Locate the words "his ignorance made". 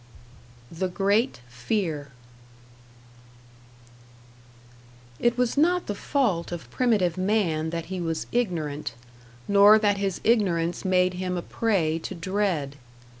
9.97-11.13